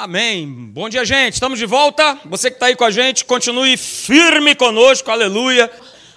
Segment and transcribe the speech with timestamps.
[0.00, 0.46] Amém.
[0.72, 1.34] Bom dia, gente.
[1.34, 2.16] Estamos de volta.
[2.26, 5.10] Você que está aí com a gente, continue firme conosco.
[5.10, 5.68] Aleluia.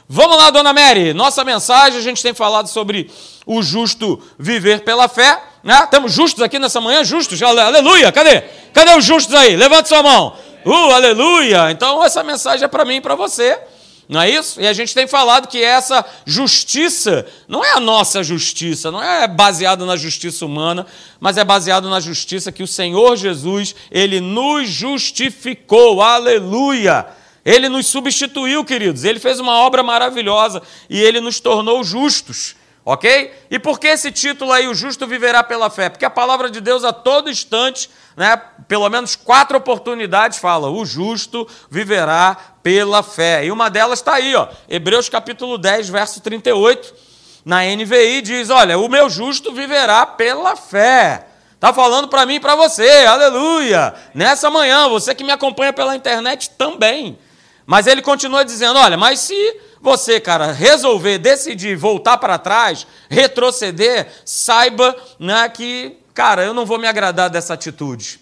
[0.07, 1.15] Vamos lá, dona Mary.
[1.15, 3.09] Nossa mensagem, a gente tem falado sobre
[3.43, 5.41] o justo viver pela fé.
[5.63, 5.87] Né?
[5.89, 7.03] Temos justos aqui nessa manhã?
[7.03, 7.41] Justos?
[7.41, 8.11] Aleluia.
[8.11, 8.41] Cadê?
[8.71, 9.55] Cadê os justos aí?
[9.55, 10.35] Levante sua mão.
[10.63, 11.71] Uh, aleluia.
[11.71, 13.57] Então, essa mensagem é para mim e para você.
[14.11, 14.59] Não é isso?
[14.59, 19.25] E a gente tem falado que essa justiça não é a nossa justiça, não é
[19.25, 20.85] baseada na justiça humana,
[21.17, 26.01] mas é baseado na justiça que o Senhor Jesus, ele nos justificou.
[26.01, 27.07] Aleluia!
[27.45, 29.05] Ele nos substituiu, queridos.
[29.05, 32.57] Ele fez uma obra maravilhosa e ele nos tornou justos.
[32.83, 33.31] Ok?
[33.49, 35.87] E por que esse título aí, o justo viverá pela fé?
[35.87, 38.35] Porque a palavra de Deus a todo instante, né,
[38.67, 43.45] pelo menos quatro oportunidades fala, o justo viverá pela fé.
[43.45, 46.93] E uma delas está aí, ó, Hebreus capítulo 10, verso 38,
[47.43, 51.27] na NVI diz, olha, o meu justo viverá pela fé.
[51.55, 53.93] Está falando para mim e para você, aleluia!
[54.13, 57.19] Nessa manhã, você que me acompanha pela internet também.
[57.65, 64.07] Mas ele continua dizendo, olha, mas se você, cara, resolver, decidir voltar para trás, retroceder,
[64.25, 68.19] saiba né, que, cara, eu não vou me agradar dessa atitude.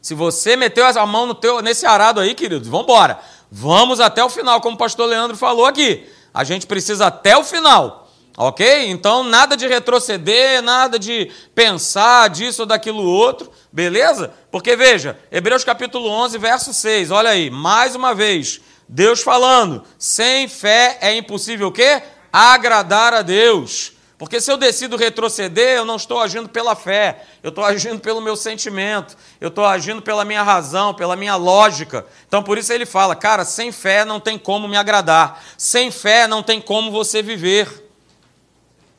[0.00, 3.18] Se você meteu a mão no teu, nesse arado aí, queridos, vamos embora.
[3.50, 6.06] Vamos até o final, como o pastor Leandro falou aqui.
[6.32, 8.08] A gente precisa até o final.
[8.36, 8.88] Ok?
[8.88, 14.32] Então, nada de retroceder, nada de pensar disso ou daquilo outro, beleza?
[14.50, 18.60] Porque veja, Hebreus capítulo 11, verso 6, olha aí, mais uma vez.
[18.88, 22.02] Deus falando, sem fé é impossível o quê?
[22.32, 23.92] Agradar a Deus.
[24.20, 28.20] Porque se eu decido retroceder, eu não estou agindo pela fé, eu estou agindo pelo
[28.20, 32.04] meu sentimento, eu estou agindo pela minha razão, pela minha lógica.
[32.28, 36.26] Então por isso ele fala, cara, sem fé não tem como me agradar, sem fé
[36.26, 37.90] não tem como você viver.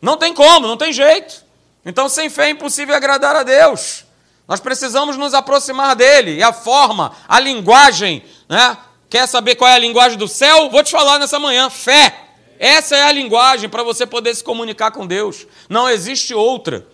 [0.02, 1.45] Não tem como, não tem jeito.
[1.86, 4.05] Então sem fé é impossível agradar a Deus.
[4.47, 8.75] Nós precisamos nos aproximar dele, e a forma, a linguagem, né?
[9.08, 10.67] Quer saber qual é a linguagem do céu?
[10.72, 12.20] Vou te falar nessa manhã: fé.
[12.62, 15.48] Essa é a linguagem para você poder se comunicar com Deus.
[15.67, 16.86] Não existe outra.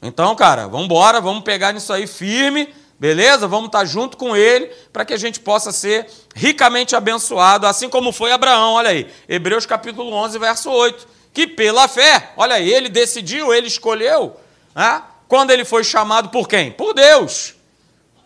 [0.00, 3.46] Então, cara, vamos embora, vamos pegar nisso aí firme, beleza?
[3.46, 8.10] Vamos estar junto com ele para que a gente possa ser ricamente abençoado, assim como
[8.10, 9.06] foi Abraão, olha aí.
[9.28, 11.06] Hebreus capítulo 11, verso 8.
[11.30, 14.34] Que pela fé, olha aí, ele decidiu, ele escolheu.
[14.74, 15.02] Né?
[15.28, 16.72] Quando ele foi chamado por quem?
[16.72, 17.54] Por Deus.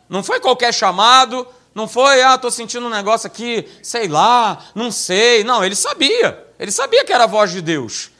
[0.08, 1.44] Não foi qualquer chamado,
[1.74, 5.42] não foi, ah, estou sentindo um negócio aqui, sei lá, não sei.
[5.42, 6.48] Não, ele sabia.
[6.60, 8.10] Ele sabia que era a voz de Deus.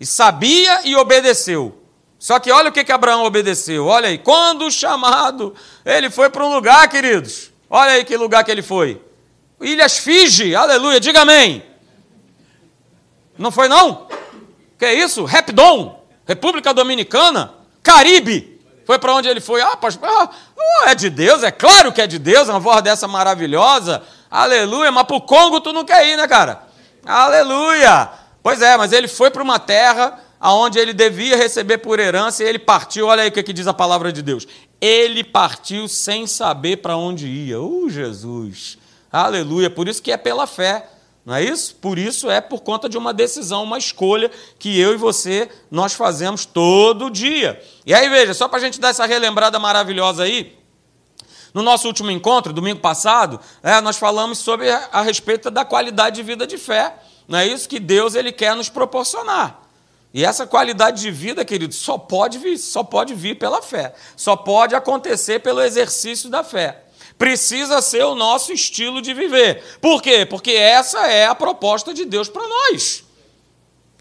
[0.00, 1.78] E sabia e obedeceu.
[2.18, 3.84] Só que olha o que, que Abraão obedeceu.
[3.84, 7.50] Olha aí, quando chamado, ele foi para um lugar, queridos.
[7.68, 8.98] Olha aí que lugar que ele foi.
[9.60, 11.62] Ilhas Fiji, aleluia, diga amém.
[13.36, 14.08] Não foi não?
[14.78, 15.24] Que é isso?
[15.26, 18.58] Repdon, República Dominicana, Caribe.
[18.86, 19.60] Foi para onde ele foi?
[19.60, 20.30] Ah, pastor, ah,
[20.86, 24.02] é de Deus, é claro que é de Deus, uma voz dessa maravilhosa.
[24.30, 26.69] Aleluia, mas para o Congo tu não quer ir, né, cara?
[27.04, 28.10] Aleluia!
[28.42, 32.46] Pois é, mas ele foi para uma terra aonde ele devia receber por herança e
[32.46, 33.06] ele partiu.
[33.06, 34.46] Olha aí o que, que diz a palavra de Deus.
[34.80, 37.60] Ele partiu sem saber para onde ia.
[37.60, 38.78] Uh, Jesus!
[39.12, 39.68] Aleluia!
[39.68, 40.88] Por isso que é pela fé.
[41.24, 41.74] Não é isso?
[41.74, 45.92] Por isso é por conta de uma decisão, uma escolha que eu e você nós
[45.92, 47.62] fazemos todo dia.
[47.84, 50.56] E aí, veja, só para a gente dar essa relembrada maravilhosa aí,
[51.52, 56.22] no nosso último encontro, domingo passado, é, nós falamos sobre a, respeito da qualidade de
[56.22, 56.94] vida de fé.
[57.26, 59.60] Não é isso que Deus ele quer nos proporcionar.
[60.12, 63.94] E essa qualidade de vida, querido, só pode vir, só pode vir pela fé.
[64.16, 66.84] Só pode acontecer pelo exercício da fé
[67.20, 69.62] precisa ser o nosso estilo de viver.
[69.78, 70.24] Por quê?
[70.24, 73.04] Porque essa é a proposta de Deus para nós.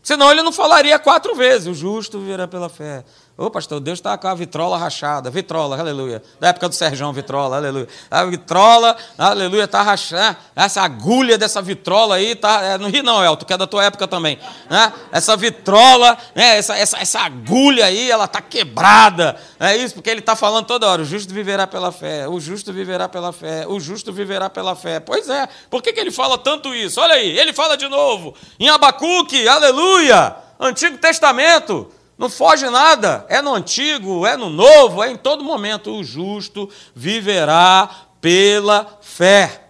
[0.01, 3.03] Senão ele não falaria quatro vezes: o justo viverá pela fé.
[3.39, 5.29] Ô, pastor, Deus está com a vitrola rachada.
[5.29, 6.21] Vitrola, aleluia.
[6.41, 7.87] Da época do Serjão, vitrola, aleluia.
[8.11, 10.37] A vitrola, aleluia, está rachada.
[10.53, 13.85] Essa agulha dessa vitrola aí, tá, é, não ri não, Elton, que é da tua
[13.85, 14.37] época também.
[14.69, 14.91] Né?
[15.09, 19.37] Essa vitrola, né, essa, essa, essa agulha aí, ela está quebrada.
[19.57, 22.73] É isso, porque ele está falando toda hora, o justo viverá pela fé, o justo
[22.73, 24.99] viverá pela fé, o justo viverá pela fé.
[24.99, 26.99] Pois é, por que, que ele fala tanto isso?
[26.99, 31.89] Olha aí, ele fala de novo, em Abacuque, aleluia, Antigo Testamento,
[32.19, 33.25] não foge nada.
[33.29, 35.89] É no antigo, é no novo, é em todo momento.
[35.89, 37.89] O justo viverá
[38.19, 39.69] pela fé.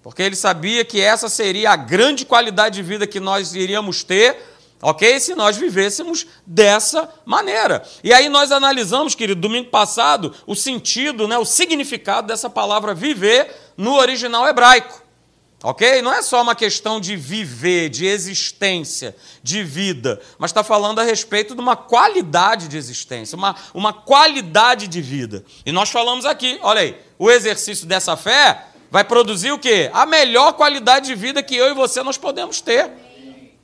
[0.00, 4.36] Porque ele sabia que essa seria a grande qualidade de vida que nós iríamos ter,
[4.80, 5.18] ok?
[5.18, 7.82] Se nós vivêssemos dessa maneira.
[8.04, 13.52] E aí nós analisamos, querido, domingo passado, o sentido, né, o significado dessa palavra viver
[13.76, 15.01] no original hebraico.
[15.62, 16.02] Ok?
[16.02, 21.04] Não é só uma questão de viver, de existência, de vida, mas está falando a
[21.04, 25.44] respeito de uma qualidade de existência, uma, uma qualidade de vida.
[25.64, 29.88] E nós falamos aqui, olha aí, o exercício dessa fé vai produzir o quê?
[29.94, 32.90] A melhor qualidade de vida que eu e você nós podemos ter.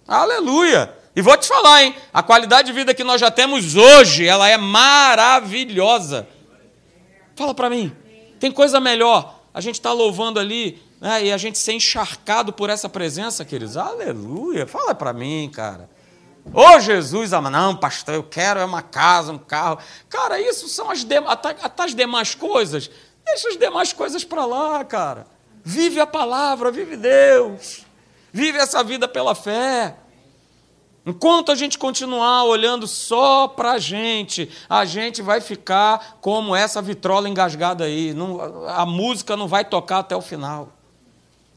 [0.07, 0.95] Aleluia!
[1.17, 1.97] E vou te falar, hein?
[2.15, 6.29] A qualidade de vida que nós já temos hoje, ela é maravilhosa.
[7.35, 7.93] Fala para mim,
[8.39, 9.41] tem coisa melhor?
[9.53, 13.77] A gente está louvando ali né, e a gente ser encharcado por essa presença, queridos.
[13.77, 14.67] Aleluia!
[14.67, 15.89] Fala para mim, cara.
[16.53, 19.79] Ô oh, Jesus, não, pastor, eu quero é uma casa, um carro.
[20.09, 22.91] Cara, isso são as, de, até, até as demais coisas.
[23.25, 25.27] Deixa as demais coisas para lá, cara.
[25.63, 27.85] Vive a palavra, vive Deus.
[28.33, 29.97] Vive essa vida pela fé.
[31.05, 36.83] Enquanto a gente continuar olhando só para a gente, a gente vai ficar como essa
[36.83, 38.13] vitrola engasgada aí.
[38.15, 40.78] Não, a música não vai tocar até o final.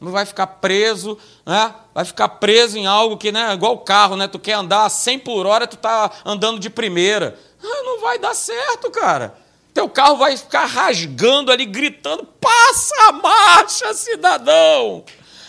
[0.02, 1.16] Não vai ficar preso,
[1.46, 1.74] né?
[1.94, 4.26] vai ficar preso em algo que, né, igual o carro, né?
[4.26, 7.38] tu quer andar a 100 por hora, tu está andando de primeira.
[7.62, 9.34] Ah, não vai dar certo, cara.
[9.72, 15.04] Teu carro vai ficar rasgando ali, gritando: passa a marcha, cidadão!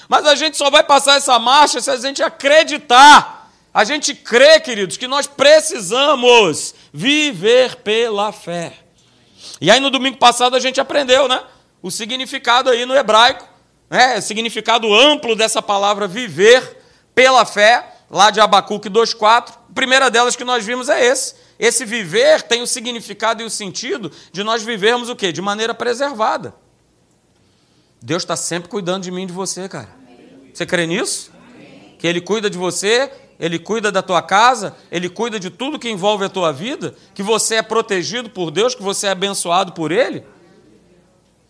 [0.07, 4.59] Mas a gente só vai passar essa marcha se a gente acreditar a gente crê,
[4.59, 8.73] queridos, que nós precisamos viver pela fé.
[9.59, 11.41] E aí no domingo passado a gente aprendeu, né?
[11.81, 13.47] O significado aí no hebraico,
[13.93, 14.19] né?
[14.19, 16.79] Significado amplo dessa palavra viver
[17.13, 19.49] pela fé, lá de Abacuque 2,4.
[19.69, 21.35] A primeira delas que nós vimos é esse.
[21.59, 25.31] Esse viver tem o significado e o sentido de nós vivermos o quê?
[25.31, 26.55] De maneira preservada.
[28.01, 29.89] Deus está sempre cuidando de mim e de você, cara.
[30.51, 31.31] Você crê nisso?
[31.99, 35.89] Que Ele cuida de você ele cuida da tua casa, ele cuida de tudo que
[35.89, 39.91] envolve a tua vida, que você é protegido por Deus, que você é abençoado por
[39.91, 40.23] Ele.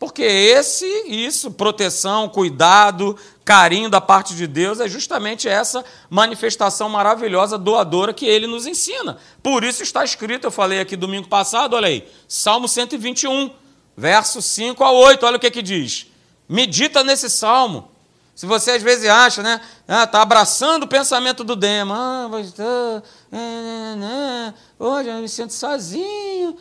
[0.04, 7.58] Porque esse, isso, proteção, cuidado, carinho da parte de Deus é justamente essa manifestação maravilhosa,
[7.58, 9.18] doadora que ele nos ensina.
[9.42, 13.50] Por isso está escrito, eu falei aqui domingo passado, olha aí, Salmo 121,
[13.96, 16.08] verso 5 a 8, olha o que que diz.
[16.50, 17.90] Medita nesse salmo
[18.36, 19.62] se você às vezes acha, né?
[19.88, 21.96] Ah, tá abraçando o pensamento do Dema.
[21.96, 26.58] Ah, mas é, é, é, hoje eu me sinto sozinho.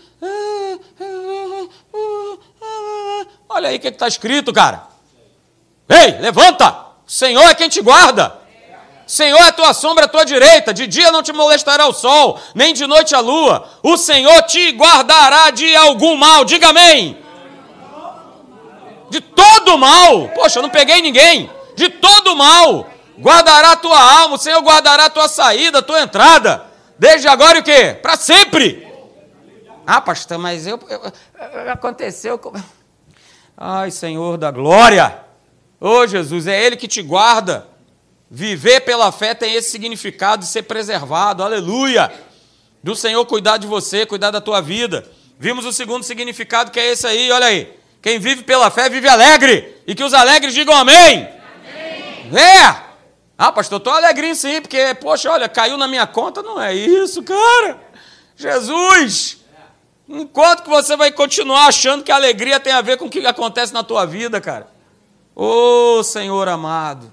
[3.52, 4.84] Olha aí o que está escrito, cara.
[5.88, 6.70] Ei, levanta!
[7.06, 8.42] O Senhor é quem te guarda.
[9.06, 12.40] Senhor é a tua sombra à tua direita, de dia não te molestará o sol,
[12.54, 13.68] nem de noite a lua.
[13.82, 16.46] O Senhor te guardará de algum mal.
[16.46, 17.18] Diga amém.
[19.10, 20.30] De todo mal.
[20.30, 22.88] Poxa, eu não peguei ninguém de todo mal.
[23.18, 26.64] Guardará a tua alma, o Senhor guardará a tua saída, a tua entrada.
[26.98, 27.98] Desde agora e o quê?
[28.00, 28.90] Para sempre.
[29.86, 32.40] Ah, pastor, mas eu, eu, aconteceu.
[33.64, 35.20] Ai, Senhor da glória.
[35.80, 37.64] Ô oh, Jesus, é Ele que te guarda.
[38.28, 41.44] Viver pela fé tem esse significado de ser preservado.
[41.44, 42.12] Aleluia.
[42.82, 45.08] Do Senhor cuidar de você, cuidar da tua vida.
[45.38, 47.72] Vimos o segundo significado que é esse aí, olha aí.
[48.02, 49.76] Quem vive pela fé vive alegre.
[49.86, 51.28] E que os alegres digam amém.
[52.34, 52.82] É!
[53.38, 56.42] Ah, pastor, estou alegrinho sim, porque, poxa, olha, caiu na minha conta.
[56.42, 57.80] Não é isso, cara.
[58.34, 59.41] Jesus!
[60.12, 63.26] Enquanto que você vai continuar achando que a alegria tem a ver com o que
[63.26, 64.68] acontece na tua vida, cara.
[65.34, 67.10] Ô oh, Senhor amado,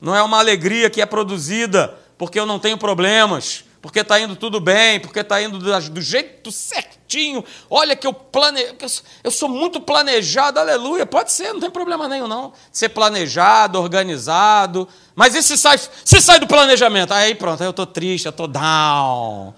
[0.00, 4.34] não é uma alegria que é produzida porque eu não tenho problemas, porque está indo
[4.36, 7.44] tudo bem, porque está indo do jeito certinho.
[7.68, 8.74] Olha que eu planejo,
[9.22, 11.04] eu sou muito planejado, aleluia.
[11.04, 12.54] Pode ser, não tem problema nenhum, não.
[12.72, 14.88] Ser planejado, organizado.
[15.14, 17.12] Mas e se sai, se sai do planejamento?
[17.12, 19.52] Aí pronto, aí eu estou triste, eu estou down.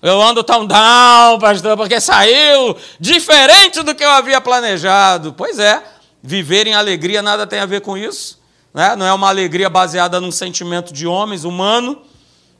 [0.00, 5.32] Eu ando tão down, pastor, porque saiu diferente do que eu havia planejado.
[5.32, 5.82] Pois é,
[6.22, 8.40] viver em alegria nada tem a ver com isso.
[8.72, 8.94] Né?
[8.94, 12.02] Não é uma alegria baseada num sentimento de homens, humano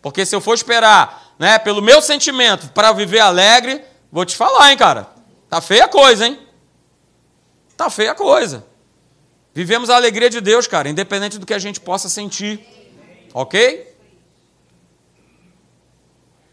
[0.00, 4.70] porque se eu for esperar, né, pelo meu sentimento para viver alegre, vou te falar,
[4.70, 5.08] hein, cara.
[5.48, 6.38] Tá feia a coisa, hein?
[7.76, 8.64] Tá feia a coisa.
[9.54, 12.60] Vivemos a alegria de Deus, cara, independente do que a gente possa sentir.
[13.34, 13.86] OK?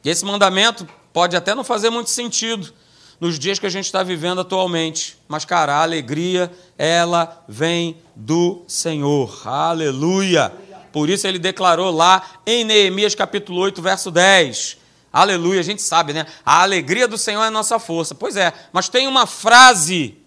[0.05, 2.71] E esse mandamento pode até não fazer muito sentido
[3.19, 5.17] nos dias que a gente está vivendo atualmente.
[5.27, 9.41] Mas, cara, a alegria, ela vem do Senhor.
[9.47, 10.53] Aleluia!
[10.93, 14.77] Por isso ele declarou lá em Neemias capítulo 8, verso 10.
[15.11, 16.27] Aleluia, a gente sabe, né?
[16.45, 18.13] A alegria do Senhor é nossa força.
[18.13, 20.17] Pois é, mas tem uma frase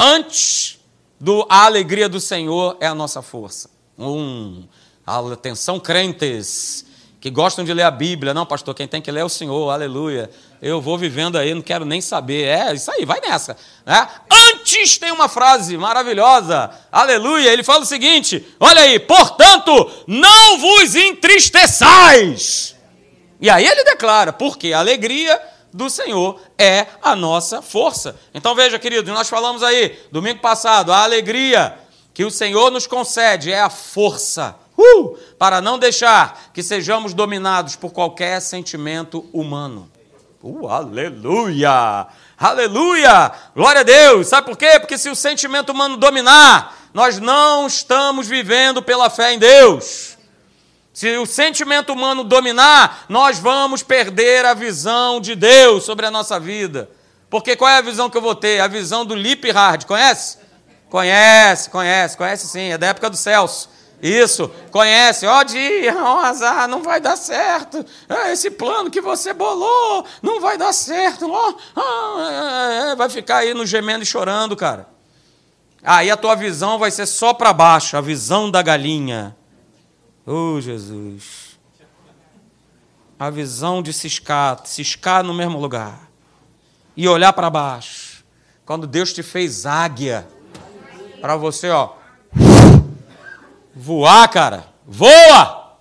[0.00, 0.80] antes
[1.20, 3.70] do a alegria do Senhor é a nossa força.
[3.96, 4.64] Um,
[5.06, 6.84] atenção crentes
[7.20, 8.34] que gostam de ler a Bíblia.
[8.34, 10.30] Não, pastor, quem tem que ler é o Senhor, aleluia.
[10.60, 12.44] Eu vou vivendo aí, não quero nem saber.
[12.44, 13.56] É, isso aí, vai nessa.
[13.84, 14.08] Né?
[14.30, 17.52] Antes tem uma frase maravilhosa, aleluia.
[17.52, 22.76] Ele fala o seguinte: olha aí, portanto, não vos entristeçais.
[23.40, 25.40] E aí ele declara, porque a alegria
[25.72, 28.16] do Senhor é a nossa força.
[28.32, 31.78] Então veja, queridos, nós falamos aí, domingo passado, a alegria
[32.14, 37.76] que o Senhor nos concede é a força uh, para não deixar que sejamos dominados
[37.76, 39.90] por qualquer sentimento humano.
[40.42, 42.06] Uh, aleluia!
[42.38, 43.32] Aleluia!
[43.54, 44.28] Glória a Deus!
[44.28, 44.78] Sabe por quê?
[44.78, 50.16] Porque se o sentimento humano dominar, nós não estamos vivendo pela fé em Deus.
[50.92, 56.40] Se o sentimento humano dominar, nós vamos perder a visão de Deus sobre a nossa
[56.40, 56.88] vida.
[57.28, 58.60] Porque qual é a visão que eu vou ter?
[58.60, 60.38] A visão do Lip Hard, conhece?
[60.88, 63.68] Conhece, conhece, conhece sim, é da época do Celso.
[64.02, 67.84] Isso, conhece, ó dia, ó azar, não vai dar certo.
[68.08, 71.26] É, esse plano que você bolou não vai dar certo.
[71.30, 74.88] Oh, é, vai ficar aí no gemendo e chorando, cara.
[75.82, 79.36] Aí a tua visão vai ser só para baixo, a visão da galinha.
[80.26, 81.58] Oh, Jesus.
[83.18, 86.10] A visão de ciscar, ciscar no mesmo lugar.
[86.94, 88.24] E olhar para baixo.
[88.66, 90.26] Quando Deus te fez águia,
[91.20, 91.94] para você, ó,
[93.78, 94.66] Voar, cara.
[94.86, 95.76] Voa!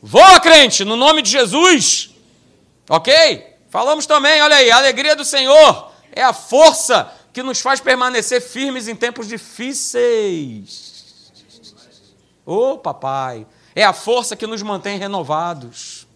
[0.00, 2.14] Voa, crente, no nome de Jesus.
[2.88, 3.54] Ok?
[3.68, 8.40] Falamos também, olha aí, a alegria do Senhor é a força que nos faz permanecer
[8.40, 10.94] firmes em tempos difíceis.
[12.46, 16.06] Ô, oh, papai, é a força que nos mantém renovados.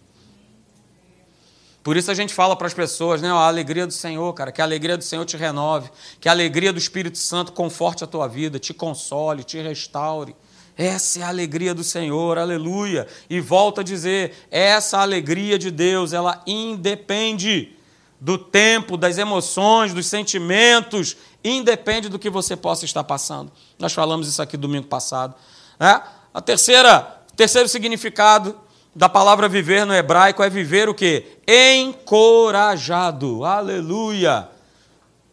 [1.83, 3.29] Por isso a gente fala para as pessoas, né?
[3.29, 6.73] A alegria do Senhor, cara, que a alegria do Senhor te renove, que a alegria
[6.73, 10.35] do Espírito Santo conforte a tua vida, te console, te restaure.
[10.79, 13.05] Essa é a alegria do Senhor, aleluia.
[13.29, 17.75] E volta a dizer: essa alegria de Deus, ela independe
[18.17, 23.51] do tempo, das emoções, dos sentimentos, independe do que você possa estar passando.
[23.77, 25.35] Nós falamos isso aqui domingo passado.
[25.77, 26.01] Né?
[26.33, 28.57] A terceira, terceiro significado
[28.95, 31.39] da palavra viver no hebraico é viver o quê?
[31.45, 33.43] Encorajado.
[33.43, 34.47] Aleluia.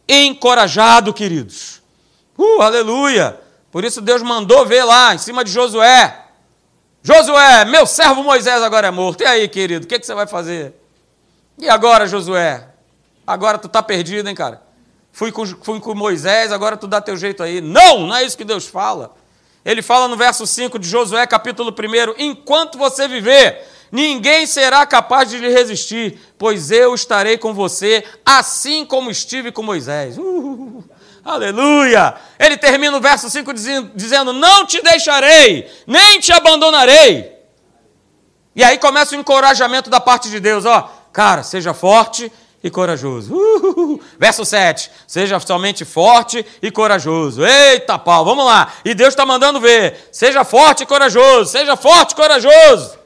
[0.09, 1.81] Encorajado, queridos.
[2.37, 3.46] Uh, aleluia.
[3.77, 6.25] Por isso Deus mandou ver lá, em cima de Josué.
[7.03, 9.21] Josué, meu servo Moisés agora é morto.
[9.21, 10.73] E aí, querido, o que, que você vai fazer?
[11.59, 12.69] E agora, Josué?
[13.27, 14.63] Agora tu tá perdido, hein, cara?
[15.11, 17.61] Fui com, fui com Moisés, agora tu dá teu jeito aí.
[17.61, 19.13] Não, não é isso que Deus fala.
[19.63, 25.29] Ele fala no verso 5 de Josué, capítulo 1: Enquanto você viver, ninguém será capaz
[25.29, 30.17] de lhe resistir, pois eu estarei com você, assim como estive com Moisés.
[30.17, 30.83] Uh,
[31.27, 32.15] Aleluia!
[32.39, 33.53] Ele termina o verso 5
[33.93, 37.35] dizendo: Não te deixarei, nem te abandonarei.
[38.55, 42.31] E aí começa o encorajamento da parte de Deus: Ó, cara, seja forte
[42.63, 43.35] e corajoso.
[44.17, 47.45] Verso 7: Seja somente forte e corajoso.
[47.45, 48.71] Eita pau, vamos lá.
[48.85, 52.97] E Deus está mandando ver: Seja forte e corajoso, seja forte e corajoso.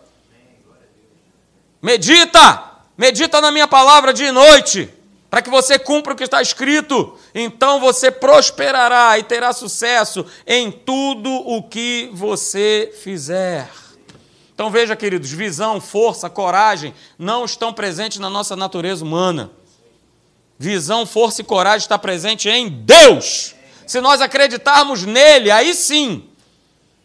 [1.82, 5.01] Medita, medita na minha palavra dia e noite
[5.32, 7.18] para que você cumpra o que está escrito.
[7.34, 13.70] Então você prosperará e terá sucesso em tudo o que você fizer.
[14.54, 19.50] Então veja, queridos, visão, força, coragem não estão presentes na nossa natureza humana.
[20.60, 23.56] Visão, força e coragem está presente em Deus.
[23.88, 26.26] Se nós acreditarmos nele, aí sim.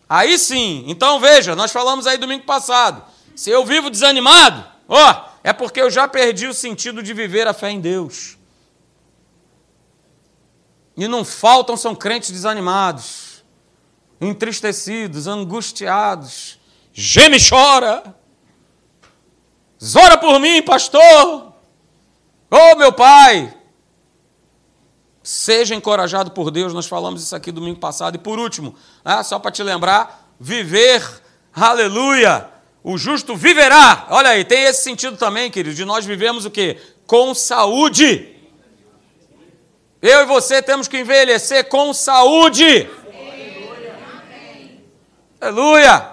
[0.09, 0.85] Aí sim.
[0.88, 3.04] Então veja, nós falamos aí domingo passado.
[3.37, 7.54] Se eu vivo desanimado, ó, é porque eu já perdi o sentido de viver a
[7.54, 8.36] fé em Deus.
[10.96, 13.44] E não faltam são crentes desanimados,
[14.20, 16.58] entristecidos, angustiados.
[16.92, 18.16] Geme e chora.
[19.80, 21.52] Zora por mim, pastor.
[22.50, 23.56] Oh, meu pai.
[25.22, 28.16] Seja encorajado por Deus, nós falamos isso aqui domingo passado.
[28.16, 28.74] E por último,
[29.04, 31.22] né, só para te lembrar, viver,
[31.54, 32.50] aleluia,
[32.86, 34.06] o justo viverá.
[34.10, 36.80] Olha aí, tem esse sentido também, querido, de nós vivemos o quê?
[37.04, 38.32] Com saúde.
[40.00, 42.88] Eu e você temos que envelhecer com saúde.
[45.40, 46.12] Aleluia.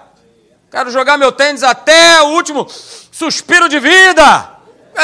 [0.68, 4.58] Quero jogar meu tênis até o último suspiro de vida.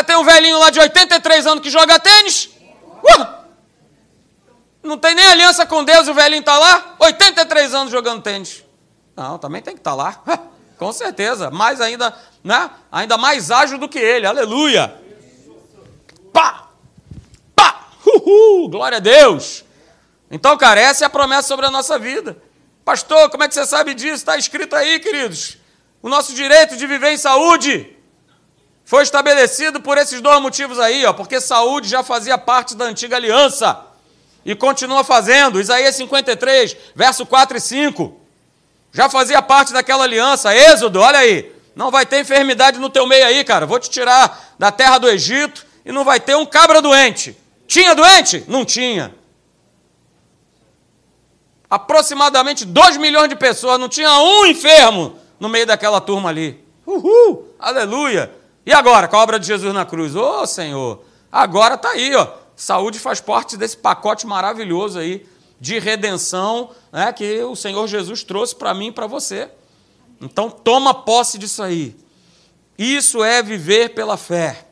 [0.05, 2.51] Tem um velhinho lá de 83 anos que joga tênis.
[3.05, 3.27] Uh!
[4.83, 6.97] Não tem nem aliança com Deus o velhinho está lá.
[6.99, 8.65] 83 anos jogando tênis.
[9.15, 10.21] Não, também tem que estar tá lá.
[10.81, 12.71] Com certeza, mais ainda, né?
[12.91, 14.27] Ainda mais ágil do que ele.
[14.27, 14.99] Aleluia.
[16.33, 16.71] Pá!
[17.55, 17.89] Pá!
[18.07, 18.71] Uhul!
[18.71, 19.63] Glória a Deus.
[20.31, 22.43] Então, cara, essa é a promessa sobre a nossa vida.
[22.83, 24.15] Pastor, como é que você sabe disso?
[24.15, 25.59] Está escrito aí, queridos.
[26.01, 27.95] O nosso direito de viver em saúde.
[28.83, 33.17] Foi estabelecido por esses dois motivos aí, ó, porque saúde já fazia parte da antiga
[33.17, 33.85] aliança
[34.47, 35.61] e continua fazendo.
[35.61, 38.20] Isaías 53, verso 4 e 5.
[38.93, 40.55] Já fazia parte daquela aliança.
[40.55, 41.53] Êxodo, olha aí.
[41.75, 43.67] Não vai ter enfermidade no teu meio aí, cara.
[43.67, 47.37] Vou te tirar da terra do Egito e não vai ter um cabra doente.
[47.67, 48.45] Tinha doente?
[48.49, 49.15] Não tinha.
[51.69, 56.63] Aproximadamente 2 milhões de pessoas, não tinha um enfermo no meio daquela turma ali.
[56.85, 57.55] Uhul!
[57.59, 58.35] Aleluia!
[58.67, 60.17] E agora, com a obra de Jesus na cruz?
[60.17, 62.27] Ô oh, Senhor, agora está aí, ó.
[62.57, 65.25] Saúde faz parte desse pacote maravilhoso aí
[65.61, 69.49] de redenção né, que o Senhor Jesus trouxe para mim e para você.
[70.21, 71.95] Então, toma posse disso aí.
[72.79, 74.67] Isso é viver pela fé,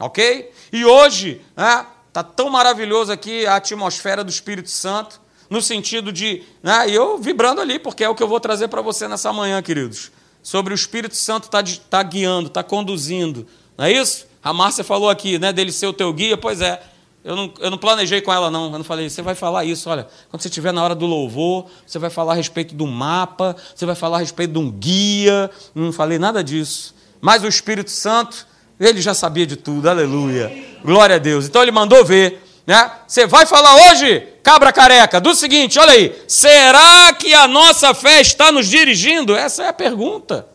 [0.00, 0.50] ok?
[0.72, 6.42] E hoje, né, tá tão maravilhoso aqui a atmosfera do Espírito Santo, no sentido de,
[6.62, 9.62] né, eu vibrando ali, porque é o que eu vou trazer para você nessa manhã,
[9.62, 10.10] queridos,
[10.42, 13.46] sobre o Espírito Santo tá, tá guiando, tá conduzindo,
[13.78, 14.26] não é isso?
[14.42, 16.82] A Márcia falou aqui, né, dele ser o teu guia, pois é.
[17.24, 18.64] Eu não, eu não planejei com ela, não.
[18.64, 21.66] Eu não falei, você vai falar isso, olha, quando você estiver na hora do louvor,
[21.86, 25.50] você vai falar a respeito do mapa, você vai falar a respeito de um guia.
[25.74, 26.94] Não falei nada disso.
[27.22, 28.46] Mas o Espírito Santo,
[28.78, 30.52] ele já sabia de tudo, aleluia.
[30.84, 31.46] Glória a Deus.
[31.46, 32.42] Então ele mandou ver.
[32.66, 32.90] Né?
[33.06, 38.20] Você vai falar hoje, cabra careca, do seguinte: olha aí, será que a nossa fé
[38.20, 39.34] está nos dirigindo?
[39.34, 40.46] Essa é a pergunta.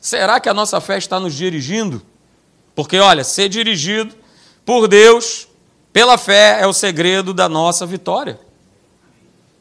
[0.00, 2.00] Será que a nossa fé está nos dirigindo?
[2.76, 4.14] Porque, olha, ser dirigido
[4.64, 5.48] por Deus,
[5.92, 8.40] pela fé, é o segredo da nossa vitória.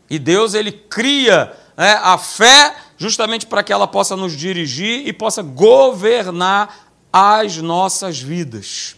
[0.10, 5.14] E Deus, ele cria né, a fé justamente para que ela possa nos dirigir e
[5.14, 8.96] possa governar as nossas vidas.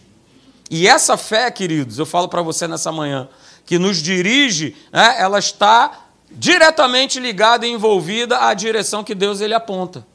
[0.69, 3.27] E essa fé, queridos, eu falo para você nessa manhã,
[3.65, 9.53] que nos dirige, né, ela está diretamente ligada e envolvida à direção que Deus ele
[9.53, 10.05] aponta.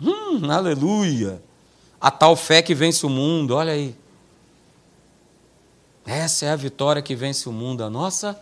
[0.00, 1.42] Hum, aleluia!
[2.00, 3.94] A tal fé que vence o mundo, olha aí.
[6.04, 8.40] Essa é a vitória que vence o mundo, a nossa,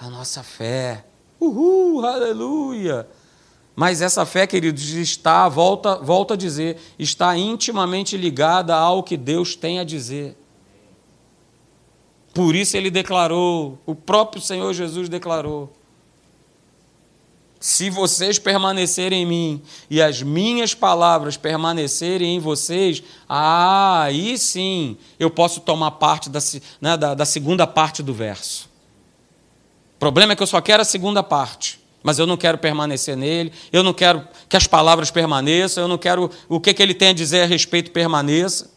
[0.00, 1.04] a nossa fé.
[1.40, 3.06] Uhul, aleluia!
[3.76, 9.54] Mas essa fé, queridos, está, volta, volta a dizer, está intimamente ligada ao que Deus
[9.54, 10.36] tem a dizer.
[12.34, 15.72] Por isso ele declarou, o próprio Senhor Jesus declarou:
[17.60, 24.96] se vocês permanecerem em mim e as minhas palavras permanecerem em vocês, ah, aí sim
[25.18, 26.38] eu posso tomar parte da,
[26.80, 28.68] né, da, da segunda parte do verso.
[29.96, 33.16] O problema é que eu só quero a segunda parte, mas eu não quero permanecer
[33.16, 36.94] nele, eu não quero que as palavras permaneçam, eu não quero o que, que ele
[36.94, 38.70] tem a dizer a respeito permaneça.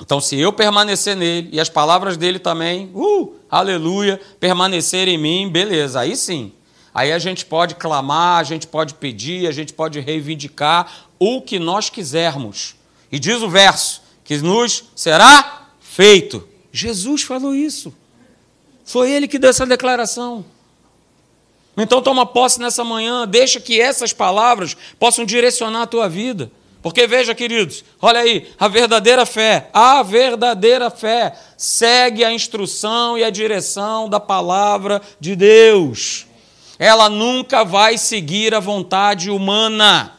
[0.00, 5.48] Então, se eu permanecer nele e as palavras dele também, uh, aleluia, permanecer em mim,
[5.48, 6.52] beleza, aí sim.
[6.94, 11.58] Aí a gente pode clamar, a gente pode pedir, a gente pode reivindicar o que
[11.58, 12.76] nós quisermos.
[13.10, 16.48] E diz o verso: que nos será feito.
[16.72, 17.94] Jesus falou isso.
[18.84, 20.44] Foi ele que deu essa declaração.
[21.76, 26.50] Então toma posse nessa manhã, deixa que essas palavras possam direcionar a tua vida.
[26.84, 33.24] Porque veja, queridos, olha aí, a verdadeira fé, a verdadeira fé segue a instrução e
[33.24, 36.26] a direção da palavra de Deus.
[36.78, 40.12] Ela nunca vai seguir a vontade humana.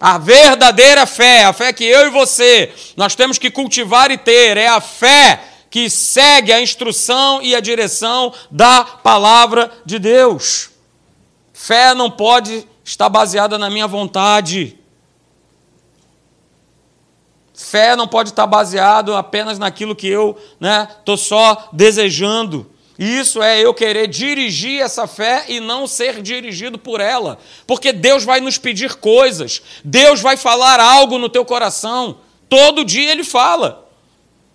[0.00, 4.56] A verdadeira fé, a fé que eu e você nós temos que cultivar e ter,
[4.56, 5.40] é a fé
[5.70, 10.70] que segue a instrução e a direção da palavra de Deus.
[11.52, 14.76] Fé não pode estar baseada na minha vontade.
[17.56, 22.70] Fé não pode estar baseado apenas naquilo que eu né, só desejando.
[22.98, 27.38] Isso é eu querer dirigir essa fé e não ser dirigido por ela.
[27.66, 32.18] Porque Deus vai nos pedir coisas, Deus vai falar algo no teu coração.
[32.46, 33.88] Todo dia Ele fala.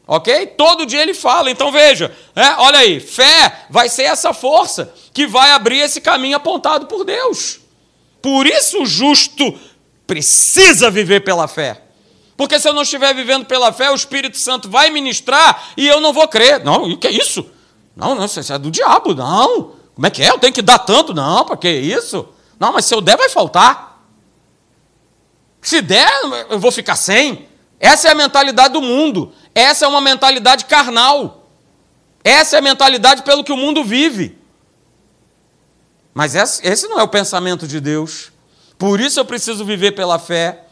[0.06, 0.46] Ok?
[0.56, 1.50] Todo dia Ele fala.
[1.50, 6.38] Então veja, é, olha aí, fé vai ser essa força que vai abrir esse caminho
[6.38, 7.60] apontado por Deus.
[8.22, 9.58] Por isso o justo
[10.06, 11.82] precisa viver pela fé.
[12.42, 16.02] Porque se eu não estiver vivendo pela fé, o Espírito Santo vai ministrar e eu
[16.02, 16.64] não vou crer.
[16.64, 17.46] Não, o que é isso?
[17.96, 19.74] Não, não, isso é do diabo, não.
[19.94, 20.32] Como é que é?
[20.32, 21.14] Eu tenho que dar tanto?
[21.14, 22.28] Não, para que isso?
[22.60, 24.04] Não, mas se eu der, vai faltar.
[25.62, 26.10] Se der,
[26.50, 27.48] eu vou ficar sem.
[27.80, 29.32] Essa é a mentalidade do mundo.
[29.54, 31.48] Essa é uma mentalidade carnal.
[32.24, 34.36] Essa é a mentalidade pelo que o mundo vive.
[36.12, 38.32] Mas esse não é o pensamento de Deus.
[38.80, 40.71] Por isso eu preciso viver pela fé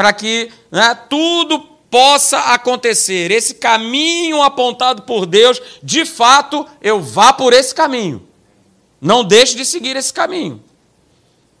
[0.00, 1.58] para que né, tudo
[1.90, 8.26] possa acontecer, esse caminho apontado por Deus, de fato, eu vá por esse caminho.
[8.98, 10.64] Não deixe de seguir esse caminho.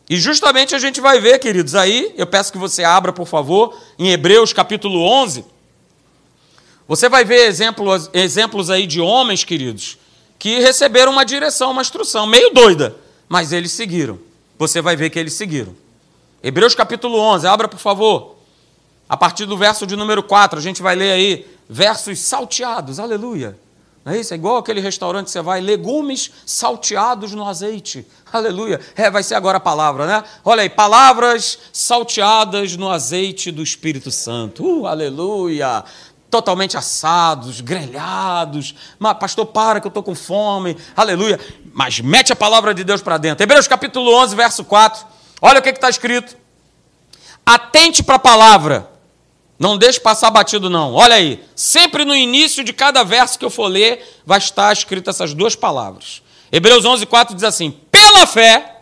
[0.08, 3.78] E justamente a gente vai ver, queridos, aí, eu peço que você abra, por favor,
[3.98, 5.44] em Hebreus capítulo 11.
[6.88, 9.98] Você vai ver exemplos, exemplos aí de homens, queridos,
[10.38, 12.96] que receberam uma direção, uma instrução, meio doida,
[13.28, 14.18] mas eles seguiram.
[14.58, 15.76] Você vai ver que eles seguiram.
[16.42, 18.36] Hebreus capítulo 11, abra, por favor.
[19.08, 23.58] A partir do verso de número 4, a gente vai ler aí versos salteados, aleluia.
[24.02, 24.32] Não é isso?
[24.32, 28.06] É igual aquele restaurante que você vai, legumes salteados no azeite.
[28.32, 28.80] Aleluia.
[28.96, 30.24] É, vai ser agora a palavra, né?
[30.42, 34.64] Olha aí, palavras salteadas no azeite do Espírito Santo.
[34.64, 35.84] Uh, aleluia.
[36.30, 38.74] Totalmente assados, grelhados.
[38.98, 40.78] Mas, pastor, para que eu estou com fome.
[40.96, 41.38] Aleluia.
[41.74, 43.42] Mas mete a palavra de Deus para dentro.
[43.42, 45.19] Hebreus capítulo 11, verso 4.
[45.40, 46.36] Olha o que está escrito.
[47.44, 48.90] Atente para a palavra
[49.60, 50.94] não deixe passar batido, não.
[50.94, 51.44] Olha aí.
[51.54, 55.54] Sempre no início de cada verso que eu for ler, vai estar escrito essas duas
[55.54, 56.22] palavras.
[56.50, 58.78] Hebreus 11, 4 diz assim: Pela fé,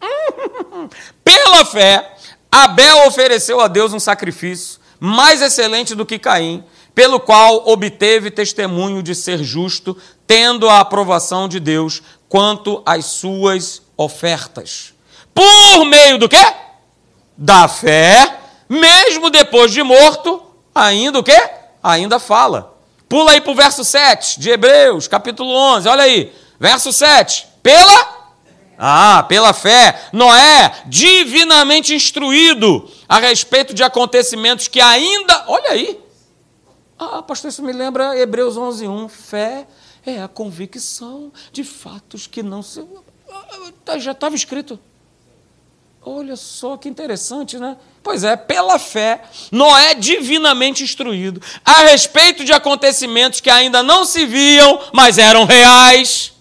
[1.22, 2.16] pela fé,
[2.50, 9.02] Abel ofereceu a Deus um sacrifício mais excelente do que Caim, pelo qual obteve testemunho
[9.02, 9.94] de ser justo,
[10.26, 14.95] tendo a aprovação de Deus quanto às suas ofertas.
[15.36, 16.54] Por meio do quê?
[17.36, 18.36] Da fé
[18.68, 20.42] mesmo depois de morto,
[20.74, 21.50] ainda o quê?
[21.82, 22.76] Ainda fala.
[23.08, 26.32] Pula aí para o verso 7 de Hebreus, capítulo 11, olha aí.
[26.58, 27.46] Verso 7.
[27.62, 28.16] Pela
[28.78, 35.44] ah, pela fé, Noé, divinamente instruído a respeito de acontecimentos que ainda.
[35.46, 35.98] Olha aí.
[36.98, 39.08] Ah, pastor, isso me lembra Hebreus 11, 1.
[39.08, 39.66] Fé
[40.04, 42.84] é a convicção de fatos que não se.
[43.86, 44.78] Ah, já estava escrito.
[46.08, 47.76] Olha só que interessante, né?
[48.00, 54.24] Pois é, pela fé, Noé divinamente instruído a respeito de acontecimentos que ainda não se
[54.24, 56.32] viam, mas eram reais.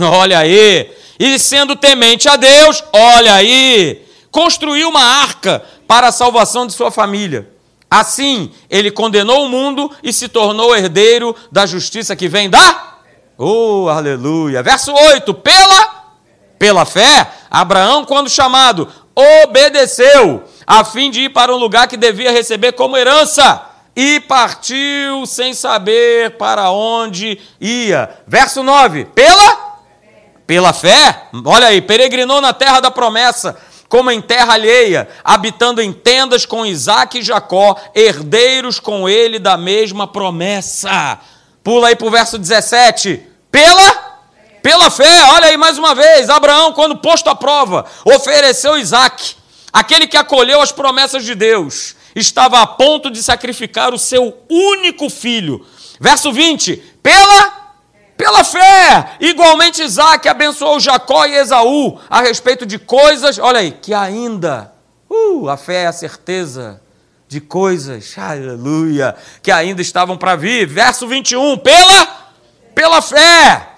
[0.00, 0.90] Olha aí.
[1.18, 6.90] E sendo temente a Deus, olha aí, construiu uma arca para a salvação de sua
[6.90, 7.50] família.
[7.90, 12.96] Assim, ele condenou o mundo e se tornou herdeiro da justiça que vem da.
[13.36, 14.62] Oh, aleluia.
[14.62, 16.02] Verso 8: pela
[16.62, 22.32] pela fé, Abraão, quando chamado, obedeceu, a fim de ir para um lugar que devia
[22.32, 28.10] receber como herança, e partiu sem saber para onde ia.
[28.26, 29.72] Verso 9: pela
[30.46, 33.56] pela fé, olha aí, peregrinou na terra da promessa,
[33.88, 39.56] como em terra alheia, habitando em tendas com Isaac e Jacó, herdeiros com ele da
[39.56, 41.18] mesma promessa.
[41.62, 43.22] Pula aí para o verso 17.
[43.50, 44.11] Pela
[44.62, 49.34] pela fé, olha aí mais uma vez, Abraão, quando posto à prova, ofereceu Isaac,
[49.72, 55.10] aquele que acolheu as promessas de Deus, estava a ponto de sacrificar o seu único
[55.10, 55.66] filho.
[56.00, 57.62] Verso 20: pela
[58.16, 63.92] pela fé, igualmente Isaac abençoou Jacó e Esaú a respeito de coisas, olha aí, que
[63.92, 64.72] ainda,
[65.10, 66.80] uh, a fé é a certeza
[67.26, 70.68] de coisas, aleluia, que ainda estavam para vir.
[70.68, 72.30] Verso 21, pela,
[72.74, 73.71] pela fé,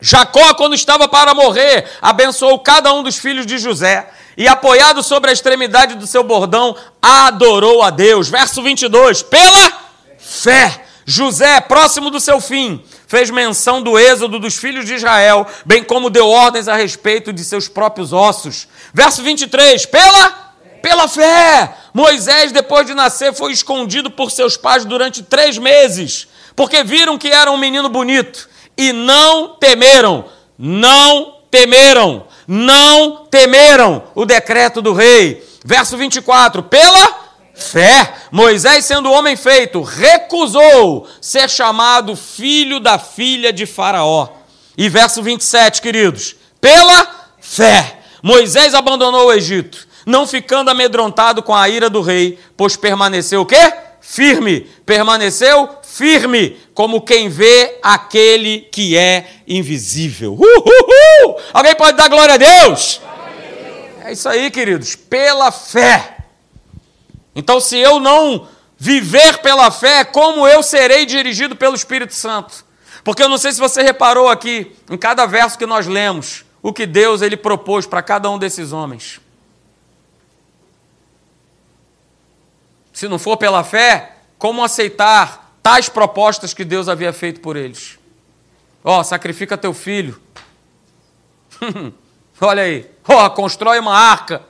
[0.00, 5.30] Jacó, quando estava para morrer, abençoou cada um dos filhos de José e, apoiado sobre
[5.30, 8.28] a extremidade do seu bordão, adorou a Deus.
[8.28, 9.22] Verso 22.
[9.22, 9.72] Pela
[10.18, 15.82] fé, José, próximo do seu fim, fez menção do êxodo dos filhos de Israel, bem
[15.84, 18.68] como deu ordens a respeito de seus próprios ossos.
[18.92, 19.86] Verso 23.
[19.86, 20.44] Pela
[20.82, 26.84] pela fé, Moisés, depois de nascer, foi escondido por seus pais durante três meses, porque
[26.84, 30.24] viram que era um menino bonito e não temeram,
[30.58, 35.46] não temeram, não temeram o decreto do rei.
[35.64, 43.66] Verso 24: pela fé, Moisés, sendo homem feito, recusou ser chamado filho da filha de
[43.66, 44.28] Faraó.
[44.76, 47.06] E verso 27, queridos: pela
[47.40, 53.42] fé, Moisés abandonou o Egito, não ficando amedrontado com a ira do rei, pois permaneceu
[53.42, 53.72] o quê?
[54.00, 60.32] Firme, permaneceu firme, como quem vê aquele que é invisível.
[60.32, 61.40] Uhul!
[61.52, 63.00] Alguém pode dar glória a Deus?
[64.00, 66.16] É isso aí, queridos, pela fé.
[67.32, 72.64] Então, se eu não viver pela fé, como eu serei dirigido pelo Espírito Santo?
[73.04, 76.72] Porque eu não sei se você reparou aqui, em cada verso que nós lemos, o
[76.72, 79.20] que Deus ele propôs para cada um desses homens.
[82.92, 87.98] Se não for pela fé, como aceitar tais propostas que Deus havia feito por eles.
[88.84, 90.20] Ó, oh, sacrifica teu filho.
[92.38, 92.86] Olha aí.
[93.08, 94.42] Ó, oh, constrói uma arca.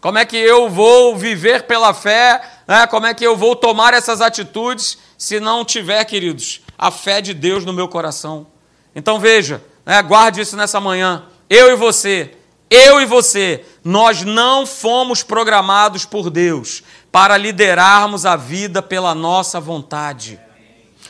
[0.00, 2.42] Como é que eu vou viver pela fé?
[2.66, 2.84] Né?
[2.88, 7.32] Como é que eu vou tomar essas atitudes se não tiver, queridos, a fé de
[7.32, 8.44] Deus no meu coração?
[8.92, 10.02] Então veja, né?
[10.02, 11.26] guarde isso nessa manhã.
[11.48, 12.34] Eu e você
[12.70, 16.82] eu e você, nós não fomos programados por Deus
[17.18, 20.38] para liderarmos a vida pela nossa vontade.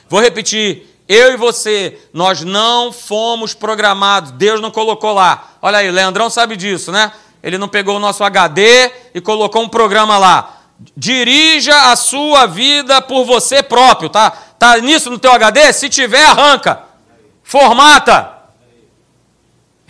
[0.09, 1.03] Vou repetir.
[1.07, 4.31] Eu e você, nós não fomos programados.
[4.31, 5.51] Deus não colocou lá.
[5.61, 7.13] Olha aí, o Leandrão sabe disso, né?
[7.43, 10.63] Ele não pegou o nosso HD e colocou um programa lá.
[10.97, 14.31] Dirija a sua vida por você próprio, tá?
[14.59, 15.75] Tá nisso no teu HD?
[15.75, 16.85] Se tiver, arranca.
[17.43, 18.38] Formata.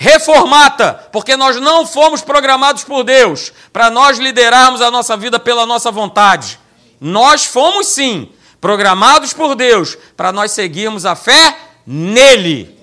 [0.01, 5.67] Reformata, porque nós não fomos programados por Deus para nós liderarmos a nossa vida pela
[5.67, 6.61] nossa vontade.
[7.01, 8.31] Nós fomos sim
[8.61, 12.79] programados por Deus para nós seguirmos a fé nele.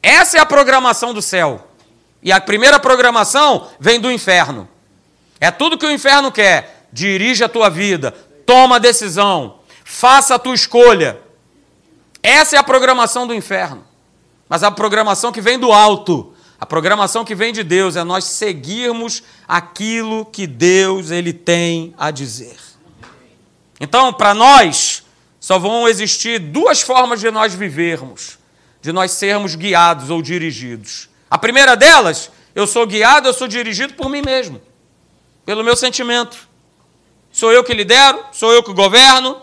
[0.00, 1.68] Essa é a programação do céu.
[2.22, 4.68] E a primeira programação vem do inferno.
[5.40, 6.86] É tudo que o inferno quer.
[6.92, 8.12] Dirige a tua vida,
[8.46, 11.20] toma a decisão, faça a tua escolha.
[12.22, 13.84] Essa é a programação do inferno.
[14.48, 18.24] Mas a programação que vem do alto, a programação que vem de Deus é nós
[18.24, 22.56] seguirmos aquilo que Deus ele tem a dizer.
[23.78, 25.04] Então, para nós,
[25.38, 28.38] só vão existir duas formas de nós vivermos,
[28.80, 31.08] de nós sermos guiados ou dirigidos.
[31.30, 34.60] A primeira delas, eu sou guiado, eu sou dirigido por mim mesmo,
[35.44, 36.48] pelo meu sentimento.
[37.30, 39.40] Sou eu que lidero, sou eu que governo,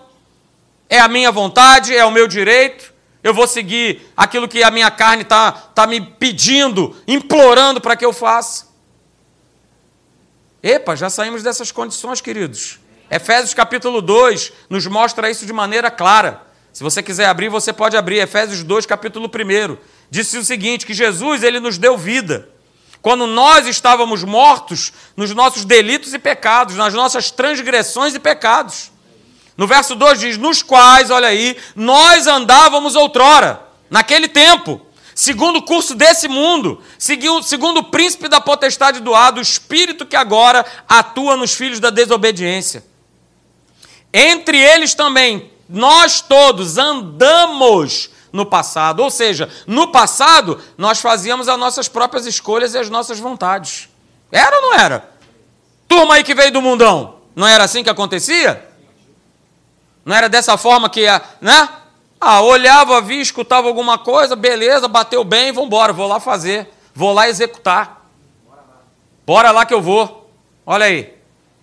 [0.89, 2.94] é a minha vontade, é o meu direito
[3.25, 8.05] eu vou seguir aquilo que a minha carne está tá me pedindo, implorando para que
[8.05, 8.67] eu faça.
[10.61, 12.79] Epa, já saímos dessas condições, queridos.
[13.09, 16.43] Efésios capítulo 2 nos mostra isso de maneira clara.
[16.71, 18.19] Se você quiser abrir, você pode abrir.
[18.19, 19.75] Efésios 2, capítulo 1.
[20.07, 22.47] Disse o seguinte: que Jesus ele nos deu vida.
[23.01, 28.91] Quando nós estávamos mortos nos nossos delitos e pecados, nas nossas transgressões e pecados.
[29.57, 34.81] No verso 2 diz: Nos quais, olha aí, nós andávamos outrora, naquele tempo,
[35.13, 40.15] segundo o curso desse mundo, segundo o príncipe da potestade do ar, do espírito que
[40.15, 42.83] agora atua nos filhos da desobediência.
[44.13, 51.57] Entre eles também, nós todos andamos no passado, ou seja, no passado nós fazíamos as
[51.57, 53.87] nossas próprias escolhas e as nossas vontades.
[54.29, 55.09] Era ou não era?
[55.87, 58.64] Turma aí que veio do mundão, não era assim que acontecia?
[60.05, 61.05] Não era dessa forma que,
[61.41, 61.69] né?
[62.21, 67.11] Ah, olhava, via, escutava alguma coisa, beleza, bateu bem, vamos embora, vou lá fazer, vou
[67.11, 68.05] lá executar.
[69.25, 70.29] Bora lá que eu vou.
[70.65, 71.15] Olha aí.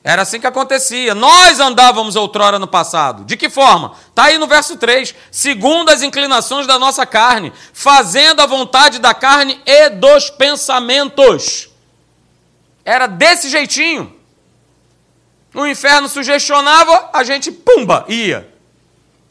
[0.04, 1.14] Era assim que acontecia.
[1.14, 3.24] Nós andávamos outrora no passado.
[3.24, 3.92] De que forma?
[4.08, 5.14] Está aí no verso 3.
[5.30, 11.70] Segundo as inclinações da nossa carne, fazendo a vontade da carne e dos pensamentos.
[12.84, 14.21] Era desse jeitinho.
[15.54, 18.48] O inferno sugestionava, a gente, pumba, ia.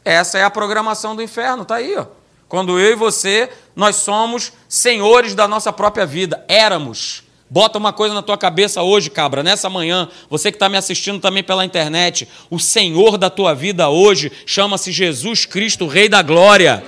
[0.04, 2.06] Essa é a programação do inferno, tá aí, ó.
[2.48, 7.24] Quando eu e você, nós somos senhores da nossa própria vida, éramos.
[7.48, 11.20] Bota uma coisa na tua cabeça hoje, cabra, nessa manhã, você que está me assistindo
[11.20, 16.84] também pela internet, o Senhor da tua vida hoje chama-se Jesus Cristo, Rei da Glória.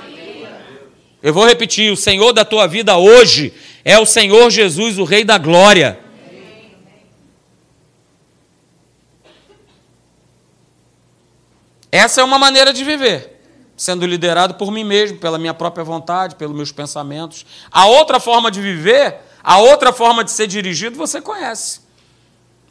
[1.22, 3.52] Eu vou repetir: o Senhor da tua vida hoje
[3.84, 5.98] é o Senhor Jesus, o Rei da Glória.
[11.94, 13.40] Essa é uma maneira de viver,
[13.76, 17.46] sendo liderado por mim mesmo, pela minha própria vontade, pelos meus pensamentos.
[17.70, 21.82] A outra forma de viver, a outra forma de ser dirigido, você conhece.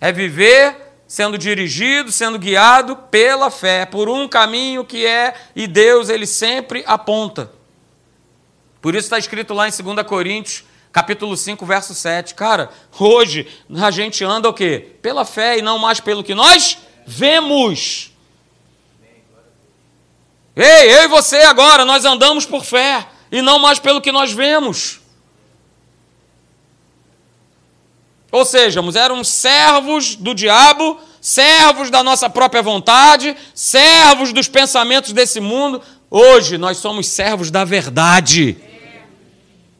[0.02, 0.76] É viver
[1.08, 6.84] sendo dirigido, sendo guiado pela fé, por um caminho que é, e Deus ele sempre
[6.86, 7.50] aponta.
[8.82, 12.36] Por isso está escrito lá em 2 Coríntios, capítulo 5, verso 7.
[12.36, 13.48] Cara, hoje
[13.82, 14.98] a gente anda o quê?
[15.02, 18.13] Pela fé e não mais pelo que nós vemos.
[20.56, 24.32] Ei, eu e você agora, nós andamos por fé e não mais pelo que nós
[24.32, 25.00] vemos.
[28.32, 35.40] Ou seja, éramos servos do diabo, servos da nossa própria vontade, servos dos pensamentos desse
[35.40, 35.82] mundo.
[36.10, 38.58] Hoje nós somos servos da verdade.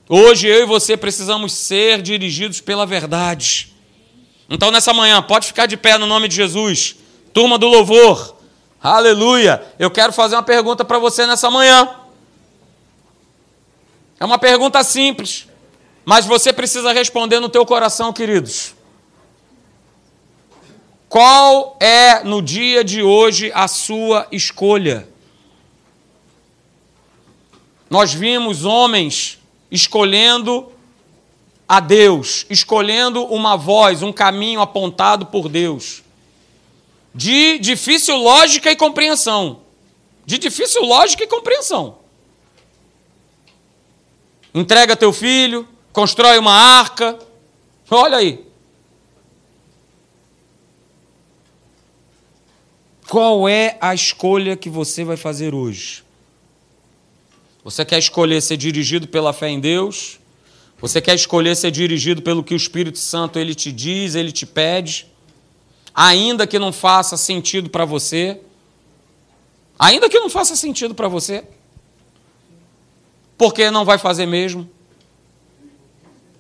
[0.08, 3.74] Hoje eu e você precisamos ser dirigidos pela verdade.
[4.50, 6.96] Então, nessa manhã, pode ficar de pé no nome de Jesus.
[7.34, 8.33] Turma do louvor.
[8.84, 9.66] Aleluia!
[9.80, 11.90] Eu quero fazer uma pergunta para você nessa manhã.
[14.20, 15.48] É uma pergunta simples,
[16.04, 18.76] mas você precisa responder no teu coração, queridos.
[21.08, 25.08] Qual é no dia de hoje a sua escolha?
[27.90, 29.40] Nós vimos homens
[29.72, 30.70] escolhendo
[31.70, 36.03] a Deus, escolhendo uma voz, um caminho apontado por Deus
[37.14, 39.62] de difícil lógica e compreensão.
[40.26, 42.00] De difícil lógica e compreensão.
[44.54, 47.20] Entrega teu filho, constrói uma arca,
[47.96, 48.44] Olha aí.
[53.08, 56.04] Qual é a escolha que você vai fazer hoje?
[57.64, 60.20] Você quer escolher ser dirigido pela fé em Deus?
[60.82, 64.46] Você quer escolher ser dirigido pelo que o Espírito Santo ele te diz, ele te
[64.46, 65.06] pede?
[65.94, 68.42] Ainda que não faça sentido para você?
[69.78, 71.44] Ainda que não faça sentido para você?
[73.38, 74.70] Porque não vai fazer mesmo?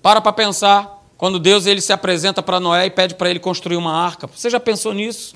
[0.01, 1.01] Para para pensar.
[1.17, 4.27] Quando Deus ele se apresenta para Noé e pede para ele construir uma arca.
[4.27, 5.35] Você já pensou nisso?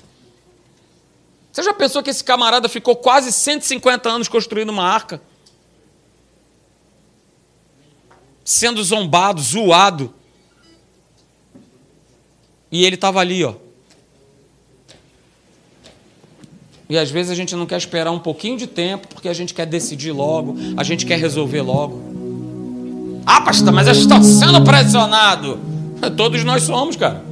[1.52, 5.22] Você já pensou que esse camarada ficou quase 150 anos construindo uma arca?
[8.44, 10.14] Sendo zombado, zoado.
[12.72, 13.56] E ele estava ali, ó.
[16.90, 19.54] E às vezes a gente não quer esperar um pouquinho de tempo, porque a gente
[19.54, 22.02] quer decidir logo, a gente quer resolver logo.
[23.26, 25.60] Ah, pastor, mas eu estou sendo pressionado.
[26.16, 27.24] Todos nós somos, cara.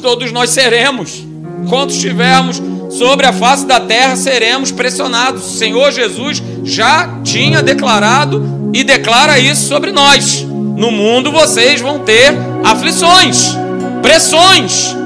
[0.00, 1.22] Todos nós seremos.
[1.68, 5.44] Quantos tivermos sobre a face da terra, seremos pressionados.
[5.44, 10.42] O Senhor Jesus já tinha declarado e declara isso sobre nós.
[10.42, 12.32] No mundo vocês vão ter
[12.64, 13.56] aflições,
[14.02, 14.96] pressões,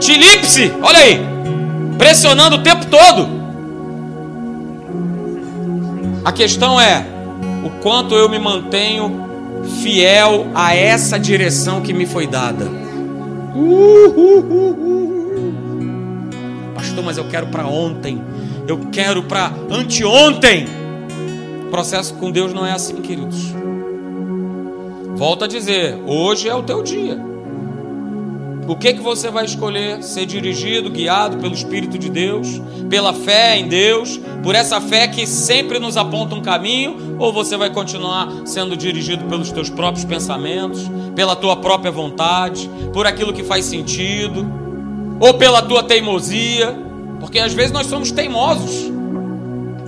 [0.00, 1.20] tilipse, olha aí,
[2.02, 3.28] pressionando o tempo todo.
[6.24, 7.06] A questão é
[7.64, 9.24] o quanto eu me mantenho
[9.80, 12.64] fiel a essa direção que me foi dada.
[16.74, 18.20] Pastor, mas eu quero para ontem.
[18.66, 20.66] Eu quero para anteontem.
[21.66, 23.54] O processo com Deus não é assim, queridos.
[25.14, 27.31] Volto a dizer, hoje é o teu dia.
[28.66, 30.02] O que que você vai escolher?
[30.02, 35.26] Ser dirigido, guiado pelo Espírito de Deus, pela fé em Deus, por essa fé que
[35.26, 40.88] sempre nos aponta um caminho, ou você vai continuar sendo dirigido pelos teus próprios pensamentos,
[41.14, 44.46] pela tua própria vontade, por aquilo que faz sentido,
[45.18, 46.76] ou pela tua teimosia?
[47.18, 48.92] Porque às vezes nós somos teimosos.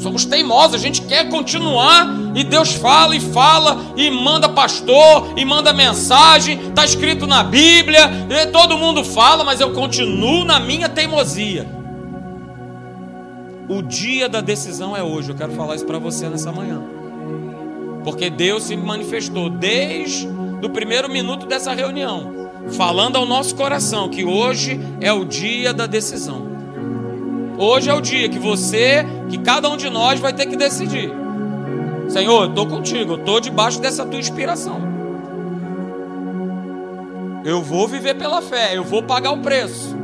[0.04, 5.46] Somos teimosos, a gente quer continuar e Deus fala e fala e manda pastor e
[5.46, 8.10] manda mensagem, está escrito na Bíblia,
[8.52, 11.66] todo mundo fala, mas eu continuo na minha teimosia.
[13.66, 16.82] O dia da decisão é hoje, eu quero falar isso para você nessa manhã.
[18.04, 20.28] Porque Deus se manifestou desde
[20.62, 25.86] o primeiro minuto dessa reunião, falando ao nosso coração que hoje é o dia da
[25.86, 26.53] decisão.
[27.56, 31.10] Hoje é o dia que você, que cada um de nós vai ter que decidir.
[32.08, 34.80] Senhor, eu estou contigo, eu estou debaixo dessa tua inspiração.
[37.44, 39.94] Eu vou viver pela fé, eu vou pagar o preço.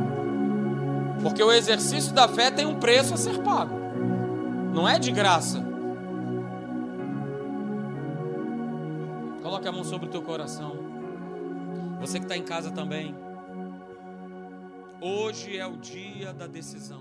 [1.21, 3.75] Porque o exercício da fé tem um preço a ser pago.
[4.73, 5.63] Não é de graça.
[9.41, 10.77] Coloque a mão sobre o teu coração.
[11.99, 13.13] Você que está em casa também.
[15.01, 17.00] Hoje é o dia da decisão.